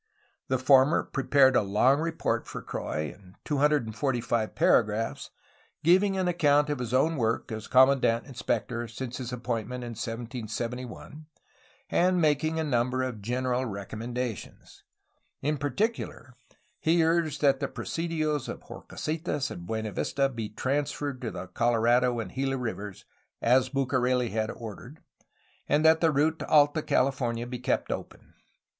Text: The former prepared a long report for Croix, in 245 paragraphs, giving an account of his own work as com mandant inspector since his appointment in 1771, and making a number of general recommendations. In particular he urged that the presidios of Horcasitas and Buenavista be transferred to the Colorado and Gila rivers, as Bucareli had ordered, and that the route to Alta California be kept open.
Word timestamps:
The 0.47 0.57
former 0.57 1.03
prepared 1.03 1.55
a 1.55 1.61
long 1.61 1.99
report 1.99 2.47
for 2.47 2.63
Croix, 2.63 3.13
in 3.13 3.35
245 3.45 4.55
paragraphs, 4.55 5.29
giving 5.83 6.17
an 6.17 6.27
account 6.27 6.71
of 6.71 6.79
his 6.79 6.91
own 6.91 7.17
work 7.17 7.51
as 7.51 7.67
com 7.67 7.89
mandant 7.89 8.25
inspector 8.25 8.87
since 8.87 9.17
his 9.17 9.31
appointment 9.31 9.83
in 9.83 9.91
1771, 9.91 11.27
and 11.91 12.19
making 12.19 12.59
a 12.59 12.63
number 12.63 13.03
of 13.03 13.21
general 13.21 13.67
recommendations. 13.67 14.81
In 15.43 15.57
particular 15.59 16.33
he 16.79 17.03
urged 17.05 17.39
that 17.41 17.59
the 17.59 17.67
presidios 17.67 18.49
of 18.49 18.63
Horcasitas 18.63 19.51
and 19.51 19.67
Buenavista 19.67 20.29
be 20.29 20.49
transferred 20.49 21.21
to 21.21 21.29
the 21.29 21.45
Colorado 21.45 22.19
and 22.19 22.33
Gila 22.33 22.57
rivers, 22.57 23.05
as 23.39 23.69
Bucareli 23.69 24.31
had 24.31 24.49
ordered, 24.49 24.99
and 25.69 25.85
that 25.85 26.01
the 26.01 26.09
route 26.09 26.39
to 26.39 26.47
Alta 26.47 26.81
California 26.81 27.45
be 27.45 27.59
kept 27.59 27.91
open. 27.91 28.33